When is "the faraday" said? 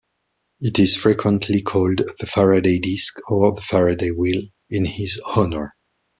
2.19-2.79